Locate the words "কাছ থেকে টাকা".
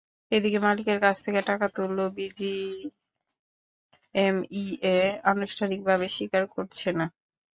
1.01-1.65